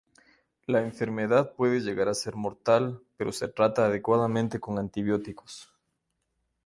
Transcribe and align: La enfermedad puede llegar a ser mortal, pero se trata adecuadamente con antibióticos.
La 0.65 0.81
enfermedad 0.81 1.53
puede 1.53 1.79
llegar 1.79 2.07
a 2.07 2.15
ser 2.15 2.35
mortal, 2.35 3.03
pero 3.17 3.31
se 3.31 3.47
trata 3.49 3.85
adecuadamente 3.85 4.59
con 4.59 4.79
antibióticos. 4.79 5.71